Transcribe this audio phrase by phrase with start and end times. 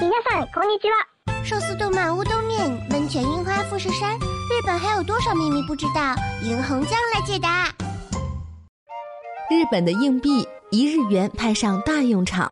[0.00, 0.94] 皆さんこんにちは。
[1.44, 6.14] 寿司动漫乌冬面，温泉樱花富士山，日本还有多少秘密不知道？
[6.42, 7.68] 银红酱来解答。
[9.48, 12.50] 日本的硬币一日元派上大用场。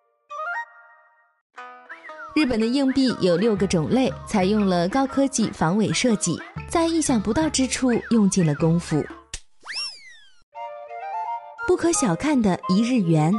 [2.35, 9.05] 日本的硬币有六个种类，采用了高科技防伪设计，在意想不到之处用尽了功夫。
[11.67, 13.33] 不可小看的一日元。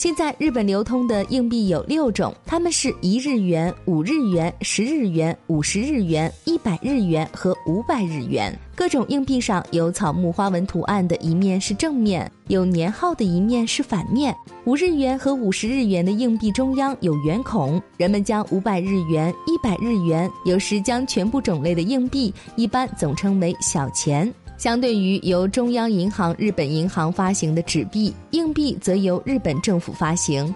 [0.00, 8.58] 现在日本流通的硬币有六种，它们是一日元、五日元、十日元、五十日元、一百日元和五百日元。
[8.74, 14.34] 各种硬币上有草木花纹图案的一面是正面，有年号的一面是反面。
[14.64, 17.78] 五日元和五十日元的硬币中央有圆孔。
[17.98, 24.32] 人们将五百日元、一百日元，有时将全部种类的硬币，一般总称为小钱。
[24.60, 30.54] 相对于由中央银行日本银行发行的纸币，硬币则由日本政府发行。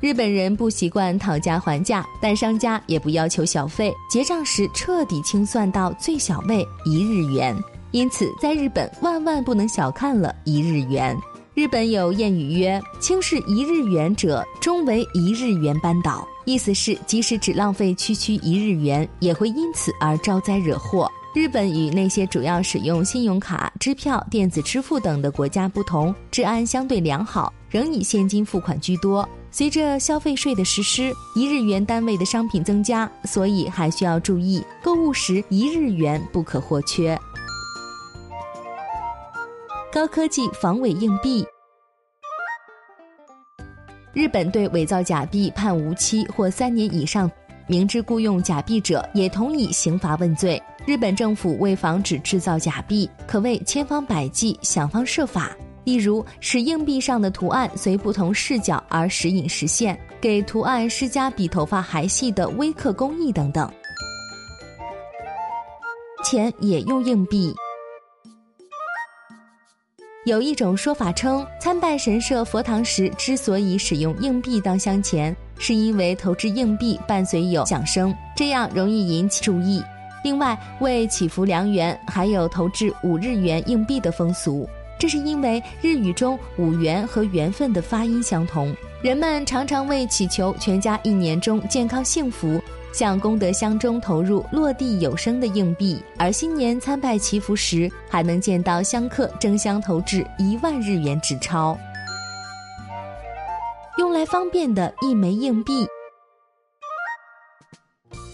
[0.00, 7.56] 日本人不习惯讨价还价，但商家也不要求小费，结账时彻底清算到最小位一日元。
[7.92, 11.16] 因此，在日本万万不能小看了一日元。
[11.54, 21.10] 日本有谚语曰：“轻视一日元者，终为一日元扳倒。”意思是，即使只浪费区区一日元，也会因此而招灾惹祸。
[21.34, 29.28] 日本与那些主要使用信用卡、支票、电子支付等的国家不同，治安相对良好，仍以现金付款居多。
[29.50, 37.18] 随着消费税的实施，一日元单位的商品增加，所以还需要注意购物时一日元不可或缺。
[39.92, 41.46] 高科技防伪硬币。
[44.14, 47.30] 日本对伪造假币判无期或三年以上。
[47.70, 50.60] 明知故用假币者，也同以刑罚问罪。
[50.88, 55.54] 日本政府为防止制造假币，可谓千方百计、想方设法。
[55.84, 63.70] 例如，使硬币上的图案随不同视角而时隐时现，给图案施加比头发还细的微刻工艺等等。
[66.24, 67.54] 钱也用硬币。
[70.24, 75.36] 有一种说法称，参拜神社佛堂时之所以使用硬币当香钱。
[75.58, 79.82] 是因为投掷硬币伴随有响声，这样容易引起注意。
[80.28, 84.68] 另外，为祈福良缘，还有投掷五日元硬币的风俗。
[84.98, 92.60] 这是因为日语中五元和缘分的发音相同，人们常常为祈求全家一年中健康幸福，
[92.92, 95.98] 向功德箱中投入落地有声的硬币。
[96.18, 101.74] 而新年参拜祈福时，还能见到香客争相投掷一万日元纸钞。
[103.96, 105.86] 用来方便的一枚硬币。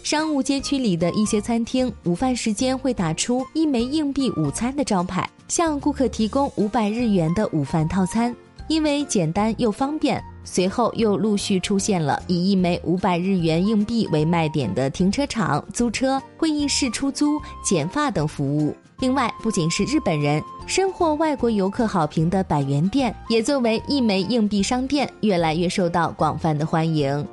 [0.04, 8.36] 商务街区里的一些餐厅，午饭时间会打出一枚硬币午餐的招牌，向顾客提供五百日元的午饭套餐。
[8.68, 18.76] 因为简单又方便，随后又陆续出现了以一枚五百日元硬币为卖点的停车场、租车、会议室出租、剪发等服务。
[18.98, 27.26] 另外，不仅是日本人，深获外国游客好评的百元店，也作为一枚硬币商店，越来越受到广泛的欢迎。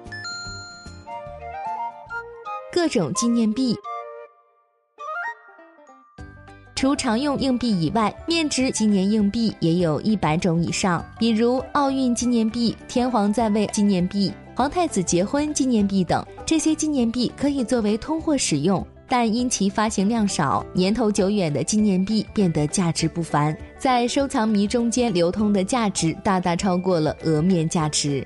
[2.73, 3.75] 各种纪念币。
[6.73, 16.25] 除常用硬币以外，面值纪念硬币也有一百种以上，比如奥运纪念币、天皇在位纪念币、皇太子结婚纪念币等。
[16.45, 28.25] 这些纪念币可以作为通货使用，但因其发行量少、年头久远的纪念币变得价值不凡，在收藏迷中间流通的价值大大超过了额面价值。